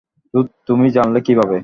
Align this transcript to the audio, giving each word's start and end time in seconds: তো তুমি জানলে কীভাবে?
তো 0.33 0.37
তুমি 0.67 0.87
জানলে 0.91 1.19
কীভাবে? 1.27 1.57